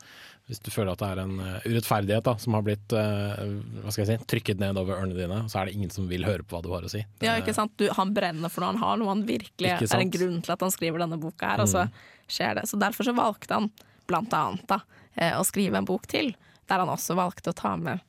[0.46, 3.46] hvis du føler at det er en uh, urettferdighet da, som har blitt uh,
[3.82, 6.26] hva skal jeg si, trykket ned over ørene dine, så er det ingen som vil
[6.28, 7.00] høre på hva du har å si.
[7.16, 7.72] Det, ja, ikke sant?
[7.80, 10.66] Du, han brenner for noe han har, noe han virkelig er en grunn til at
[10.66, 11.96] han skriver denne boka her, og så mm.
[12.36, 12.66] skjer det.
[12.68, 13.72] Så derfor så valgte han
[14.06, 14.82] blant annet da,
[15.16, 16.34] uh, å skrive en bok til,
[16.68, 18.04] der han også valgte å ta med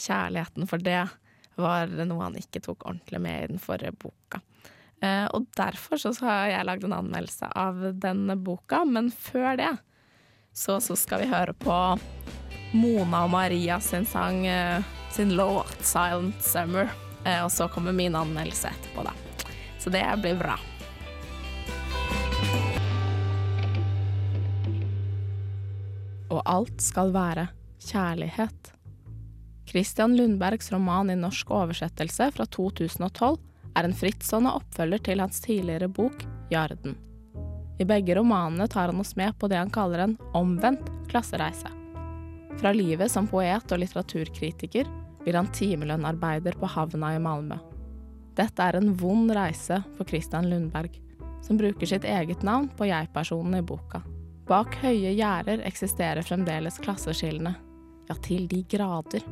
[0.00, 1.04] kjærligheten, for det
[1.60, 4.40] var noe han ikke tok ordentlig med i den forrige boka.
[5.00, 9.70] Uh, og derfor så har jeg lagd en anmeldelse av denne boka, men før det
[10.52, 11.76] så, så skal vi høre på
[12.76, 14.84] Mona og Maria sin sang, uh,
[15.14, 16.90] sin låt 'Silent Summer'.
[17.24, 19.14] Uh, og så kommer min anmeldelse etterpå, da.
[19.80, 20.58] Så det blir bra.
[26.30, 27.48] Og alt skal være
[27.80, 28.72] kjærlighet.
[29.70, 35.88] Christian Lundbergs roman i norsk oversettelse fra 2012 er en frittstående oppfølger til hans tidligere
[35.88, 36.96] bok 'Jarden'.
[37.80, 41.70] I begge romanene tar han oss med på det han kaller en omvendt klassereise.
[42.60, 44.88] Fra livet som poet og litteraturkritiker
[45.22, 47.56] blir han timelønnarbeider på havna i Malmö.
[48.36, 50.92] Dette er en vond reise for Christian Lundberg,
[51.42, 54.02] som bruker sitt eget navn på jeg-personen i boka.
[54.48, 57.54] Bak høye gjerder eksisterer fremdeles klasseskillene,
[58.10, 59.24] ja, til de grader.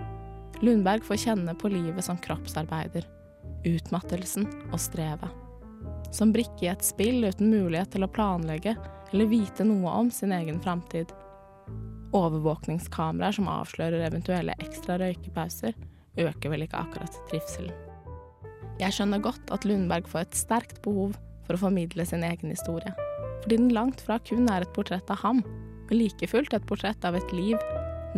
[0.62, 3.17] Lundberg får kjenne på livet som kroppsarbeider
[3.68, 5.30] utmattelsen og strevet.
[6.14, 8.74] Som brikke i et spill uten mulighet til å planlegge
[9.12, 11.12] eller vite noe om sin egen framtid.
[12.16, 15.76] Overvåkningskameraer som avslører eventuelle ekstra røykepauser,
[16.18, 17.74] øker vel ikke akkurat trivselen.
[18.78, 22.94] Jeg skjønner godt at Lundberg får et sterkt behov for å formidle sin egen historie,
[23.42, 25.42] fordi den langt fra kun er et portrett av ham,
[25.88, 27.56] men like fullt et portrett av et liv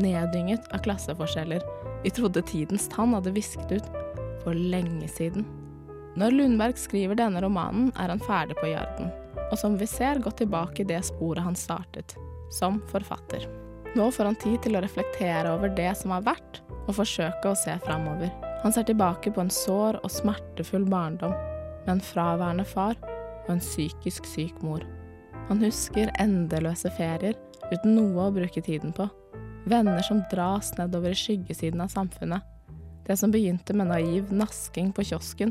[0.00, 1.64] neddynget av klasseforskjeller
[2.02, 3.88] vi trodde tidens tann hadde visket ut
[4.42, 5.46] for lenge siden.
[6.18, 9.12] Når Lundberg skriver denne romanen, er han ferdig på Jarden,
[9.50, 12.16] og som vi ser gått tilbake i det sporet han startet,
[12.50, 13.46] som forfatter.
[13.94, 17.58] Nå får han tid til å reflektere over det som har vært, og forsøke å
[17.58, 18.30] se framover.
[18.64, 21.34] Han ser tilbake på en sår og smertefull barndom,
[21.86, 22.98] med en fraværende far
[23.46, 24.84] og en psykisk syk mor.
[25.48, 27.38] Han husker endeløse ferier
[27.70, 29.06] uten noe å bruke tiden på,
[29.70, 32.44] venner som dras nedover i skyggesiden av samfunnet,
[33.10, 35.50] det som begynte med naiv nasking på kiosken,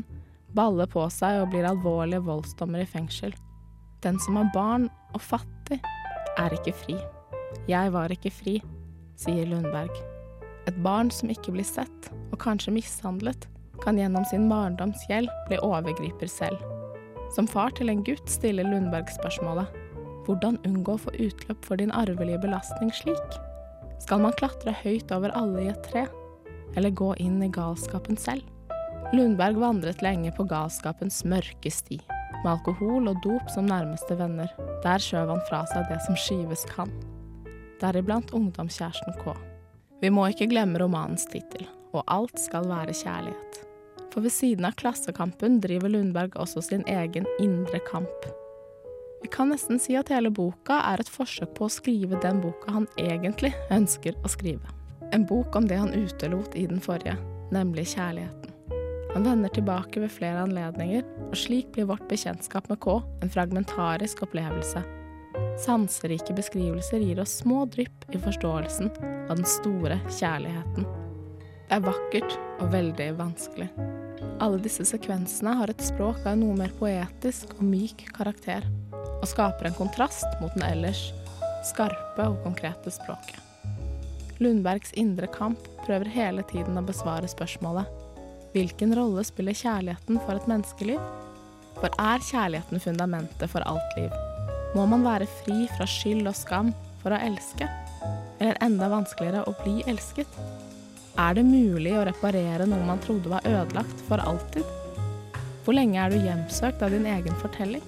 [0.56, 3.34] baller på seg og blir alvorlige voldsdommer i fengsel.
[4.00, 5.76] Den som er barn og fattig,
[6.40, 6.96] er ikke fri.
[7.68, 8.54] Jeg var ikke fri,
[9.20, 9.92] sier Lundberg.
[10.70, 13.44] Et barn som ikke blir sett, og kanskje mishandlet,
[13.84, 16.60] kan gjennom sin barndoms gjeld bli overgriper selv.
[17.36, 19.68] Som far til en gutt stiller Lundberg spørsmålet
[20.24, 23.38] hvordan unngå å få utløp for din arvelige belastning slik?
[24.00, 26.06] Skal man klatre høyt over alle i et tre?
[26.76, 28.46] Eller gå inn i galskapen selv.
[29.12, 31.98] Lundberg vandret lenge på galskapens mørke sti,
[32.44, 34.52] med alkohol og dop som nærmeste venner.
[34.84, 36.92] Der skjøv han fra seg det som skyves kan,
[37.82, 39.34] deriblant ungdomskjæresten K.
[40.00, 43.64] Vi må ikke glemme romanens tittel, og alt skal være kjærlighet.
[44.10, 48.30] For ved siden av Klassekampen driver Lundberg også sin egen indre kamp.
[49.20, 52.72] Vi kan nesten si at hele boka er et forsøk på å skrive den boka
[52.78, 54.79] han egentlig ønsker å skrive.
[55.12, 57.16] En bok om det han utelot i den forrige,
[57.50, 58.54] nemlig kjærligheten.
[59.14, 64.22] Han vender tilbake ved flere anledninger, og slik blir vårt bekjentskap med K en fragmentarisk
[64.22, 64.84] opplevelse.
[65.64, 70.86] Sanserike beskrivelser gir oss små drypp i forståelsen av den store kjærligheten.
[71.66, 73.68] Det er vakkert og veldig vanskelig.
[74.40, 79.68] Alle disse sekvensene har et språk av noe mer poetisk og myk karakter, og skaper
[79.68, 81.08] en kontrast mot den ellers
[81.66, 83.49] skarpe og konkrete språket.
[84.40, 88.00] Lundbergs indre kamp prøver hele tiden å besvare spørsmålet
[88.54, 91.02] hvilken rolle spiller kjærligheten for et menneskeliv?
[91.78, 94.10] For er kjærligheten fundamentet for alt liv?
[94.74, 96.72] Må man være fri fra skyld og skam
[97.02, 97.68] for å elske?
[98.40, 100.40] Eller enda vanskeligere å bli elsket?
[101.20, 104.66] Er det mulig å reparere noe man trodde var ødelagt for alltid?
[105.62, 107.84] Hvor lenge er du hjemsøkt av din egen fortelling?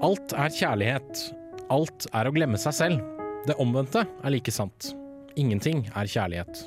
[0.00, 1.24] Alt er kjærlighet.
[1.74, 3.08] Alt er å glemme seg selv.
[3.44, 4.94] Det omvendte er like sant.
[5.34, 6.60] Ingenting er kjærlighet.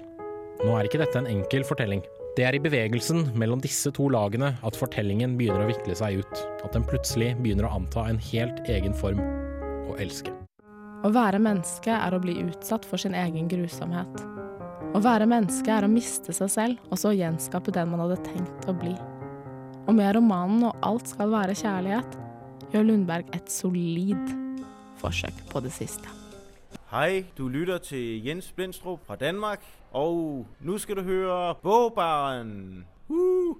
[0.59, 2.01] Nå er ikke dette en enkel fortelling.
[2.35, 6.41] Det er i bevegelsen mellom disse to lagene at fortellingen begynner å vikle seg ut.
[6.65, 9.21] At den plutselig begynner å anta en helt egen form
[9.87, 10.35] å elske.
[11.07, 14.19] Å være menneske er å bli utsatt for sin egen grusomhet.
[14.91, 18.67] Å være menneske er å miste seg selv, og så gjenskape den man hadde tenkt
[18.67, 18.97] å bli.
[19.87, 22.19] Og med romanen 'Og alt skal være kjærlighet'
[22.73, 24.35] gjør Lundberg et solid
[24.99, 26.26] forsøk på det siste.
[26.87, 29.59] Hej, du lytter til Jens Blindstrup fra Danmark,
[29.91, 32.85] og nu skal du høre Bogbaren.
[33.09, 33.57] Uh!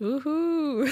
[0.00, 0.82] Uhu.
[0.82, 0.88] Eh,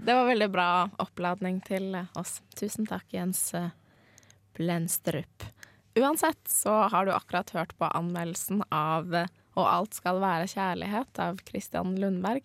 [0.06, 2.38] Det var veldig bra oppladning til oss.
[2.54, 3.82] Tusen takk, Jens Blendstrup.
[4.56, 5.44] Blenstrup.
[5.96, 11.18] Uansett så har du akkurat hørt på anmeldelsen av eh, Og alt skal være kjærlighet
[11.24, 12.44] av Christian Lundberg.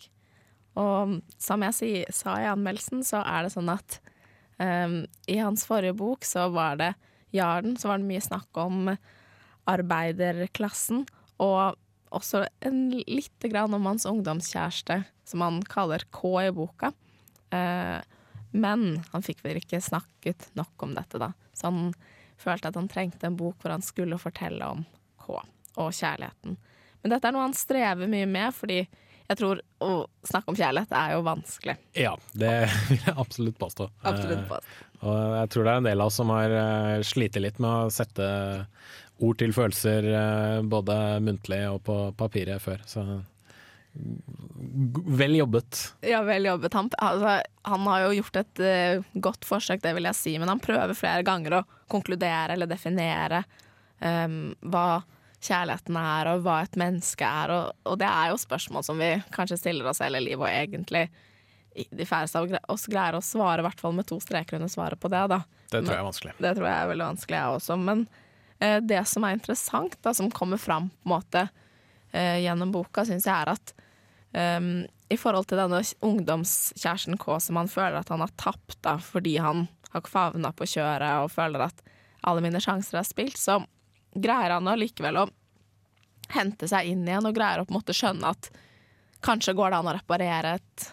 [0.80, 4.00] Og som jeg sa i anmeldelsen, så er det sånn at
[4.62, 6.94] um, i hans forrige bok så var det
[7.34, 8.90] Jarden, så var det mye snakk om
[9.72, 11.06] arbeiderklassen.
[11.42, 11.78] Og
[12.12, 12.46] også
[13.08, 16.92] lite grann om hans ungdomskjæreste, som han kaller K i boka.
[17.52, 18.00] Uh,
[18.52, 21.32] men han fikk vel ikke snakket nok om dette, da.
[21.56, 21.94] Så han
[22.42, 24.84] følte at han trengte en bok hvor han skulle fortelle om
[25.22, 25.40] K
[25.80, 26.58] og kjærligheten.
[27.02, 28.82] Men dette er noe han strever mye med, fordi
[29.32, 29.92] jeg tror å
[30.28, 31.76] snakke om kjærlighet er jo vanskelig.
[31.96, 32.56] Ja, det
[32.90, 33.88] vil jeg absolutt påstå.
[34.04, 34.62] Absolutt påstå.
[34.62, 34.88] på.
[35.02, 37.72] Og jeg tror det er en del av oss som har uh, slitt litt med
[37.72, 38.28] å sette
[39.22, 42.80] ord til følelser eh, både muntlig og på papiret før.
[42.90, 43.04] Så
[43.94, 45.82] vel jobbet.
[46.10, 46.74] Ja, vel jobbet.
[46.74, 47.36] Han, altså,
[47.70, 50.98] han har jo gjort et uh, godt forsøk, det vil jeg si, men han prøver
[50.98, 53.44] flere ganger å konkludere eller definere
[54.00, 55.04] um, hva
[55.42, 57.54] kjærligheten er, og hva et menneske er.
[57.56, 61.08] Og, og det er jo spørsmål som vi kanskje stiller oss hele livet, og egentlig
[61.72, 65.00] de færreste av oss greier å svare, i hvert fall med to streker under svaret
[65.00, 65.24] på det.
[65.32, 65.42] da.
[65.72, 66.34] Det tror jeg er vanskelig.
[66.38, 67.78] Det tror jeg er veldig vanskelig, jeg også.
[67.90, 68.08] Men
[68.60, 71.46] eh, det som er interessant, da, som kommer fram på en måte
[72.12, 73.76] eh, gjennom boka, syns jeg er at
[74.32, 78.94] Um, i forhold til denne ungdomskjæresten K som han føler at han har tapt da,
[79.04, 81.82] fordi han har favna på kjøret og føler at
[82.24, 83.60] alle mine sjanser er spilt, så
[84.14, 85.30] greier han allikevel å
[86.32, 88.52] hente seg inn igjen og greier å på en måte skjønne at
[89.26, 90.86] kanskje går det an å reparere et,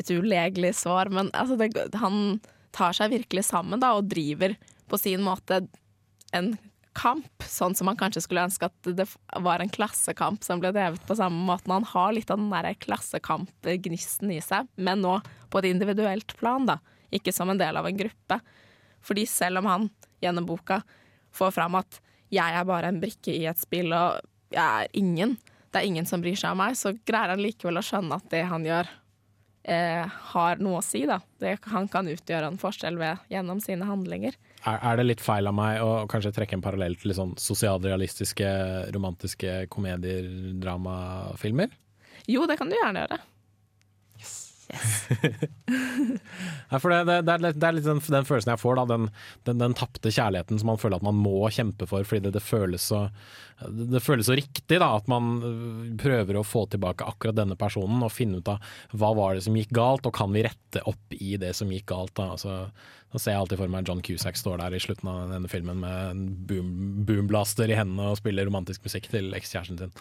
[0.00, 1.70] et ulegelig sår, men altså det,
[2.00, 2.38] han
[2.76, 4.56] tar seg virkelig sammen da, og driver
[4.90, 5.62] på sin måte
[6.36, 6.54] en
[6.96, 9.06] kamp, sånn som man kanskje skulle ønske at det
[9.44, 11.74] var en klassekamp som ble drevet på samme måten.
[11.74, 15.18] Han har litt av den der klassekampgnisten i seg, men nå
[15.52, 16.78] på et individuelt plan, da.
[17.14, 18.40] Ikke som en del av en gruppe.
[19.04, 19.90] Fordi selv om han
[20.24, 20.80] gjennom boka
[21.36, 22.00] får fram at
[22.32, 24.20] jeg er bare en brikke i et spill, og
[24.54, 25.36] jeg er ingen,
[25.70, 28.30] det er ingen som bryr seg om meg, så greier han likevel å skjønne at
[28.32, 28.90] det han gjør,
[29.68, 31.04] eh, har noe å si.
[31.08, 31.20] Da.
[31.42, 34.38] Det, han kan utgjøre en forskjell ved, gjennom sine handlinger.
[34.64, 38.50] Er, er det litt feil av meg å kanskje trekke en parallell til sånn sosialrealistiske,
[38.94, 40.26] romantiske komedier,
[40.62, 41.74] dramafilmer?
[42.26, 43.20] Jo, det kan du gjerne gjøre.
[46.70, 48.78] Ja, for det, det, det, er litt, det er litt den, den følelsen jeg får,
[48.78, 49.04] da, den,
[49.46, 52.42] den, den tapte kjærligheten som man føler at man må kjempe for fordi det, det,
[52.42, 53.04] føles, så,
[53.62, 54.80] det føles så riktig.
[54.82, 58.74] Da, at man øh, prøver å få tilbake akkurat denne personen og finne ut av
[58.98, 61.86] hva var det som gikk galt, og kan vi rette opp i det som gikk
[61.92, 62.16] galt.
[62.18, 62.58] Da, altså,
[63.14, 65.80] da ser jeg alltid for meg John Cusack står der i slutten av denne filmen
[65.84, 66.74] med en boom,
[67.06, 69.94] boomblaster i hendene og spiller romantisk musikk til ekskjæresten sin.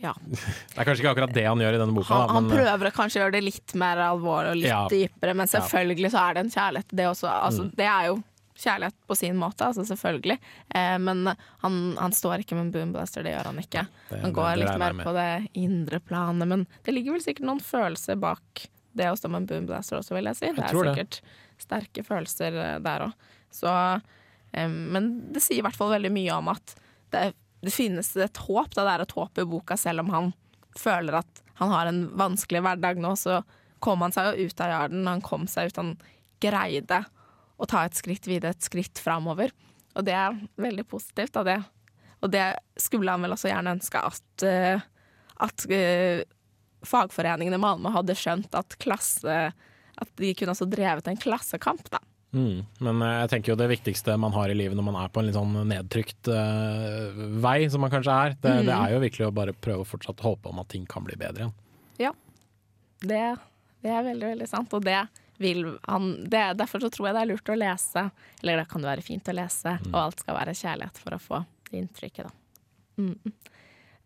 [0.00, 0.12] Ja.
[0.24, 2.14] Det er kanskje ikke akkurat det han gjør i denne boka.
[2.14, 4.88] Han, han men, øh, prøver å kanskje gjøre det litt mer alvorlig og litt Ja.
[4.90, 6.88] dypere, men selvfølgelig så er det en kjærlighet.
[6.90, 8.16] Det, også, altså, det er jo
[8.62, 10.38] kjærlighet på sin måte, altså selvfølgelig.
[10.74, 11.22] Eh, men
[11.62, 13.86] han, han står ikke med en boomblaster, det gjør han ikke.
[14.10, 17.46] det- Han går det litt mer på det indre planet, men det ligger vel sikkert
[17.46, 20.46] noen følelser bak det å stå med en boomblaster også, vil jeg si.
[20.52, 20.96] Det er det.
[20.96, 21.20] sikkert
[21.58, 24.02] sterke følelser eh, der òg.
[24.52, 26.74] Eh, Men det sier i hvert fall veldig mye om at
[27.12, 28.74] det, det finnes et håp.
[28.74, 30.32] Da det er et håp i boka, selv om han
[30.78, 33.42] føler at han har en vanskelig hverdag nå, så
[33.82, 35.06] kom han seg jo ut av jarden.
[35.10, 35.94] Han kom seg ut, han
[36.42, 37.04] greide
[37.62, 39.52] å ta et skritt videre, et skritt framover.
[39.94, 41.34] Og det er veldig positivt.
[41.36, 41.58] Da det.
[42.22, 42.46] Og det
[42.80, 44.82] skulle han vel også gjerne ønske at, eh,
[45.42, 46.22] at eh,
[46.86, 49.52] fagforeningene i Malmö hadde skjønt at klasse
[50.02, 52.00] At de kunne også drevet en klassekamp, da.
[52.32, 55.10] Mm, men eh, jeg tenker jo det viktigste man har i livet når man er
[55.12, 57.12] på en litt sånn nedtrykt uh,
[57.44, 58.68] vei, som man kanskje er, det, Mm.
[58.70, 61.18] det er jo virkelig å bare prøve å fortsatt håpe om at ting kan bli
[61.20, 61.50] bedre
[62.00, 62.16] igjen.
[63.02, 63.20] Det,
[63.82, 64.72] det er veldig, veldig sant.
[64.78, 65.00] Og det
[65.42, 68.04] vil han det, Derfor så tror jeg det er lurt å lese,
[68.40, 71.40] eller det kan være fint å lese, og alt skal være kjærlighet for å få
[71.66, 73.02] det inntrykket, da.
[73.02, 73.32] Mm.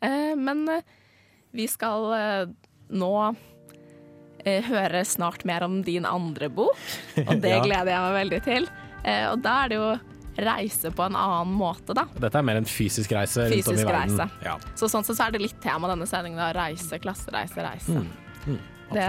[0.06, 0.80] Eh, men uh,
[1.52, 2.08] vi skal
[2.88, 3.12] nå
[4.66, 6.76] høre snart mer om din andre bok,
[7.26, 7.62] og det Ja.
[7.64, 8.68] gleder jeg meg veldig til.
[9.04, 9.88] Eh, og da er det jo
[10.36, 12.04] reise på en annen måte, da.
[12.20, 14.18] Dette er mer en fysisk reise rundt om i Fysisk verden.
[14.18, 14.30] reise.
[14.44, 16.50] Ja, Så sånn sett så er det litt tema denne sendingen, da.
[16.52, 18.04] Reise, klassereise, reise.
[18.46, 18.58] mm,
[18.92, 19.08] Det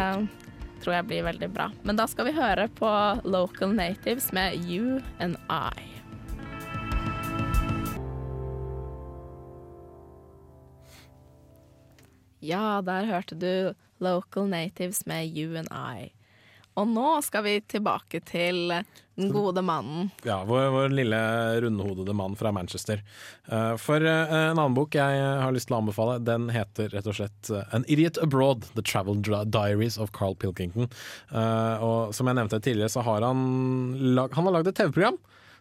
[0.83, 1.71] tror jeg blir veldig bra.
[1.83, 2.89] Men da skal vi høre på
[3.25, 5.83] Local Natives med You and I.
[12.39, 13.73] Ja, der hørte du
[14.03, 16.11] Local Natives med You and I.
[16.77, 18.69] Og nå skal vi tilbake til
[19.17, 20.11] Den gode mannen.
[20.27, 21.19] Ja, vår, vår lille
[21.63, 23.01] rundhodede mann fra Manchester.
[23.49, 27.09] Eh, for eh, en annen bok jeg har lyst til å anbefale, den heter rett
[27.09, 30.91] og slett eh, An Idiot Abroad, The Travel Diaries of Carl Pilkington.
[31.33, 33.41] Eh, og som jeg nevnte tidligere, så har han,
[34.13, 35.17] lag, han har lagd et TV-program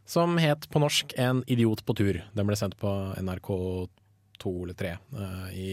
[0.07, 2.21] som het på norsk En idiot på tur.
[2.37, 4.95] Den ble sendt på NRK2 eller 3
[5.57, 5.73] i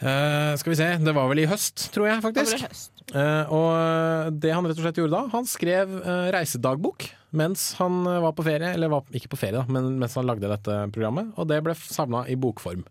[0.00, 2.56] eh, Skal vi se, det var vel i høst, tror jeg faktisk.
[2.56, 3.04] Det høst.
[3.14, 8.06] uh, og det han rett og slett gjorde da, han skrev uh, reisedagbok mens han
[8.06, 10.78] eh, var på ferie, eller var ikke på ferie, da, men mens han lagde dette
[10.94, 12.84] programmet, og det ble savna i bokform.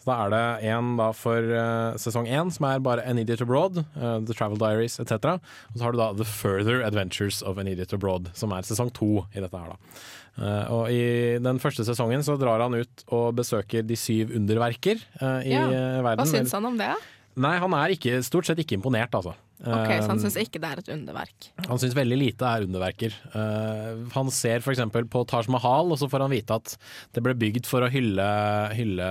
[0.00, 3.42] Så da er det en da for eh, sesong én som er bare An Idiot
[3.44, 5.36] Abroad, eh, The Travel Diaries etc.
[5.74, 8.94] Og så har du da The Further Adventures of An Idiot Abroad, som er sesong
[8.96, 10.00] to i dette her, da.
[10.40, 11.00] Eh, og i
[11.42, 15.66] den første sesongen så drar han ut og besøker de syv underverker eh, i Ja.
[15.68, 16.24] eh, verden.
[16.24, 16.94] Hva syns han om det?
[17.38, 19.36] Nei, han er ikke, stort sett ikke imponert, altså.
[19.60, 21.50] Ok, Så han Um, syns ikke det er et underverk.
[21.68, 23.12] han syns veldig lite er underverker.
[23.34, 24.80] Uh, han ser f.eks.
[25.12, 26.78] på Taj Mahal, og så får han vite at
[27.12, 28.24] det ble bygd for å hylle,
[28.72, 29.10] hylle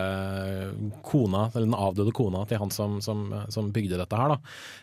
[1.05, 4.34] kona, eller den avdøde kona til han som, som, som bygde dette her.
[4.34, 4.39] Da.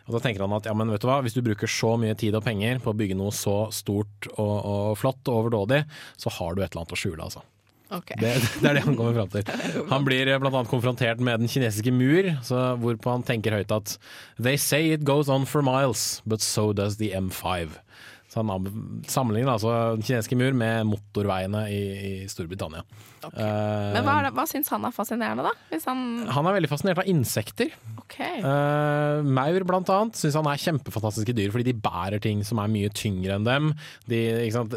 [0.06, 2.14] Og da tenker han at ja, men vet du hva, hvis du bruker så mye
[2.14, 5.82] tid og penger på å bygge noe så stort og, og flott og overdådig,
[6.14, 7.42] så har du et eller annet å skjule, altså.
[7.94, 8.12] Ok.
[8.18, 9.46] Det, det er det han kommer fram til.
[9.92, 13.96] Han blir blant annet konfrontert med den kinesiske mur, så hvorpå han tenker høyt at
[14.42, 17.78] They say it goes on for miles, but so does the M5.
[18.36, 22.82] Så han sammenligner altså den kinesiske mur med motorveiene i, i Storbritannia.
[23.24, 25.80] Eh, Men hva, det, hva syns han er fascinerende, da?
[25.86, 26.02] Han
[26.36, 27.72] han er veldig fascinert av insekter.
[28.02, 28.42] Okay.
[28.44, 32.70] Uh, maur blant annet syns han er kjempefantastiske dyr, fordi de bærer ting som er
[32.70, 33.72] mye tyngre enn dem.
[34.10, 34.20] De?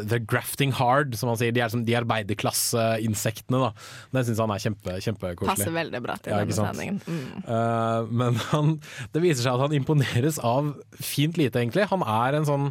[0.00, 1.52] They're grafting hard, som han sier.
[1.54, 3.60] De er som de arbeiderklasseinsektene.
[3.68, 3.70] da.
[4.16, 5.52] Det syns han er kjempe, kjempekoselig.
[5.52, 7.02] Passer veldig bra til Ja, denne sendingen.
[7.04, 7.44] Mm.
[7.44, 8.74] Uh, men han,
[9.12, 11.86] det viser seg at han imponeres av fint lite, egentlig.
[11.92, 12.70] Han er en sånn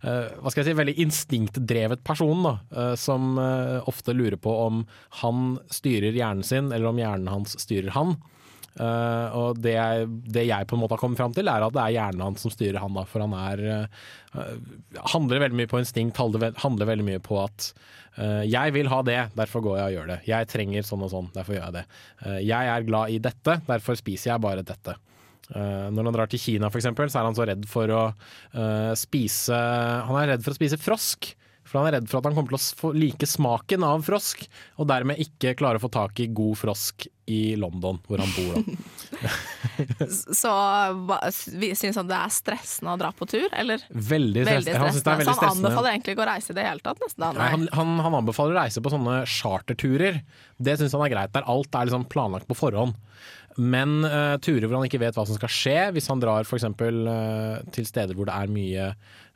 [0.00, 4.84] hva skal jeg si, veldig instinktdrevet person, da, eh, som eh, ofte lurer på om
[5.22, 8.16] han styrer hjernen sin, eller om hjernen hans styrer han.
[8.78, 11.74] Uh, og det jeg, det jeg på en måte har kommet fram til, er at
[11.74, 12.94] det er hjernen hans som styrer han.
[12.94, 14.52] Da, for han er uh,
[15.14, 17.72] handler veldig mye på instinkt, handler, veldig mye på at
[18.20, 20.20] uh, jeg vil ha det, derfor går jeg og gjør det.
[20.28, 21.84] Jeg trenger sånn og sånn, derfor gjør jeg det.
[22.22, 24.94] Eh, jeg er glad i dette, derfor spiser jeg bare dette.
[25.54, 28.04] Eh, når han drar til Kina for eksempel, så er han så redd for å
[28.52, 29.56] eh, spise
[30.08, 31.32] Han er redd for å spise frosk.
[31.68, 34.46] For han er redd for at han kommer til å få like smaken av frosk,
[34.80, 38.56] og dermed ikke klare å få tak i god frosk i London, hvor han bor.
[38.56, 39.28] da.
[40.40, 40.52] Så
[41.76, 43.84] syns han det er stressende å dra på tur, eller?
[43.92, 45.20] Veldig, stress- Veldig han synes det er stressende.
[45.20, 47.26] veldig Så han anbefaler egentlig ikke å reise i det hele tatt, nesten.
[47.36, 50.22] Nei, han, han, han anbefaler å reise på sånne charterturer.
[50.56, 52.96] Det syns han er greit, der alt er liksom planlagt på forhånd.
[53.58, 56.66] Men uh, turer hvor han ikke vet hva som skal skje, hvis han drar f.eks.
[56.70, 58.88] Uh, til steder hvor det er mye,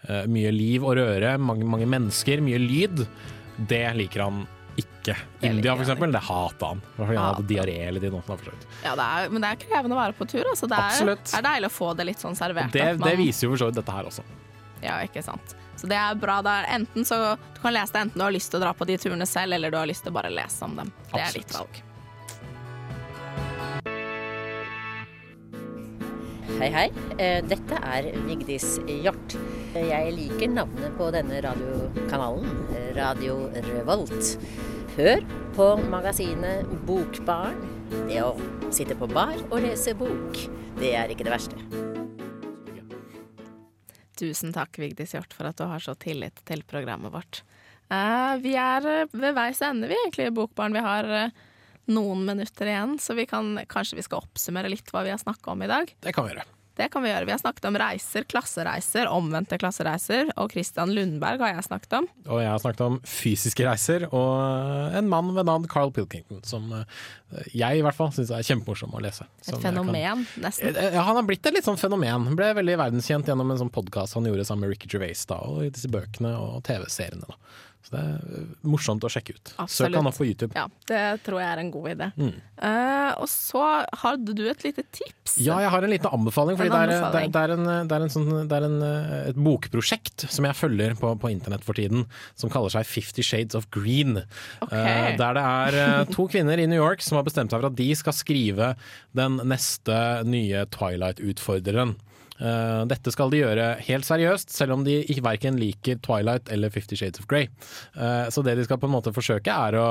[0.09, 3.05] uh, mye liv og røre, mange, mange mennesker, mye lyd,
[3.69, 4.45] det liker han
[4.79, 5.17] ikke.
[5.45, 6.85] India for f.eks., det hater han.
[6.97, 8.23] Fordi han hadde diaré hele tiden.
[8.85, 10.47] Ja, det er, men det er krevende å være på tur.
[10.47, 10.71] Altså.
[10.71, 11.35] Det er, Absolutt.
[11.37, 12.73] er deilig å få det litt sånn servert.
[12.73, 14.25] Det, at man- det viser jo for så vidt dette her også.
[14.83, 15.55] Ja, ikke sant.
[15.77, 16.41] Så det er bra.
[16.43, 18.73] Det er enten så Du kan lese det enten du har lyst til å dra
[18.75, 20.93] på de turene selv, eller du har lyst til å bare lese om dem.
[21.13, 21.83] Det er ditt valg.
[26.63, 26.91] Hei, hei.
[27.19, 29.35] Eh, Dette er Vigdis Hjort.
[29.75, 32.53] Jeg liker navnet på denne radiokanalen,
[32.95, 34.37] Radio Revolt.
[34.95, 35.25] Hør
[35.57, 37.59] på magasinet Bokbarn.
[38.07, 38.37] Det å
[38.71, 40.39] sitte på bar og lese bok,
[40.79, 41.59] det er ikke det verste.
[44.23, 47.43] Tusen takk, Vigdis Hjort, for at du har så tillit til programmet vårt.
[47.91, 50.79] Eh, vi er eh, ved veis ende, vi egentlig, Bokbarn.
[50.79, 51.11] Vi har
[51.91, 55.51] noen minutter igjen, så vi kan, kanskje vi skal oppsummere litt hva vi har snakka
[55.57, 55.95] om i dag.
[56.01, 56.45] Det kan vi gjøre.
[56.75, 57.27] Det kan vi gjøre.
[57.29, 62.07] Vi har snakket om reiser, klassereiser, omvendte klassereiser, og Christian Lundberg har jeg snakket om.
[62.33, 66.71] Og jeg har snakket om fysiske reiser og en mann ved navn Carl Pilkington, som
[66.79, 66.87] eh,
[67.53, 69.27] jeg i hvert fall syns er kjempemorsom å lese.
[69.45, 70.73] Et fenomen, kan- nesten.
[70.81, 72.25] Eh, han har blitt et litt sånn fenomen.
[72.31, 75.43] Han ble veldig verdenskjent gjennom en sånn podkast han gjorde sammen med Ricky Gervais da,
[75.45, 77.29] og i disse bøkene og TV-seriene.
[77.29, 77.37] da.
[77.83, 79.53] Så det er eh, morsomt å sjekke ut.
[79.67, 80.55] Søk han opp på YouTube.
[80.55, 82.09] Ja, det tror jeg er en god idé.
[82.15, 82.35] Mm.
[82.63, 83.63] Uh, og så
[84.05, 85.35] hadde du et lite tips.
[85.43, 86.59] Ja, jeg har en liten anbefaling.
[86.61, 87.33] Fordi En det er, anbefaling.
[87.35, 90.59] det er, det er, en, det er, sånn, det er eh, et bokprosjekt som jeg
[90.61, 92.07] følger på, på internett for tiden,
[92.39, 94.23] som kaller seg Fifty Shades of Green.
[94.63, 94.79] Okay.
[94.79, 95.45] Uh, der det
[95.83, 98.73] er to kvinner i New York som har bestemt seg for at de skal skrive
[99.19, 101.97] den neste nye Twilight-utfordreren.
[102.43, 106.99] Eh, dette skal de gjøre helt seriøst, selv om de verken liker Twilight eller Fifty
[106.99, 107.49] Shades of Grey.
[107.95, 109.87] Uh, så det de skal på en måte forsøke, er å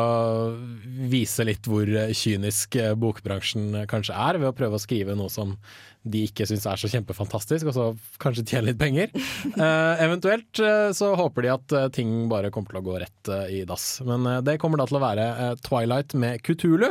[1.12, 1.88] vise litt hvor
[2.18, 5.56] kynisk eh, bokbransjen kanskje er, ved å prøve å skrive noe som
[6.02, 7.88] de ikke syns er så kjempefantastisk, og så
[8.22, 9.12] kanskje tjene litt penger.
[9.54, 13.34] Uh, eventuelt uh, så håper de at uh, ting bare kommer til å gå rett
[13.54, 14.00] i dass.
[14.08, 15.28] Men det kommer da til å være
[15.62, 16.90] Twilight med Kutulu,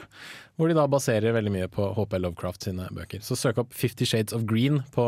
[0.60, 3.24] hvor de da baserer veldig mye på HP Lovecraft sine bøker.
[3.24, 5.06] Så søk opp Fifty Shades of Green på,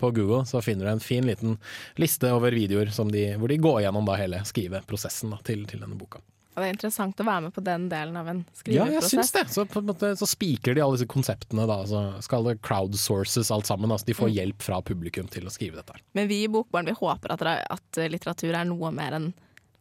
[0.00, 1.58] på Google, så finner du en fin liten
[2.00, 6.00] liste over videoer de, hvor de går gjennom da hele skriveprosessen da, til, til denne
[6.00, 6.24] boka.
[6.54, 8.92] Og det er interessant å være med på den delen av en skriveprosess.
[8.94, 9.42] Ja, jeg syns det.
[9.50, 11.64] Så, på en måte, så spiker de alle disse konseptene.
[11.66, 13.90] Da, så skal det crowdsources alt sammen.
[13.90, 14.34] Altså de får Mm.
[14.38, 15.98] hjelp fra publikum til å skrive dette.
[16.14, 19.32] Men vi i Bokbarn vi håper at, det, at litteratur er noe mer enn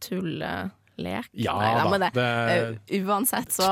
[0.02, 1.30] tullelek.
[1.32, 3.68] Ja Nei, da, men det, det- eh, uansett så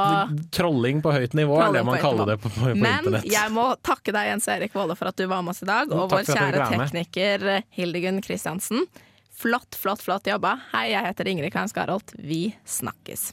[0.51, 3.25] Trolling på høyt nivå er det man kaller det på, på, på Men internett.
[3.29, 5.87] jeg må takke deg, Jens Erik Våle, for at du var med oss i dag.
[5.91, 8.85] Jo, Og vår kjære tekniker eh, Hildegunn Kristiansen.
[9.41, 10.51] Flott, flott, flott jobba.
[10.69, 12.13] Hei, jeg heter Ingrid Kain Skarholt.
[12.21, 13.31] Vi snakkes.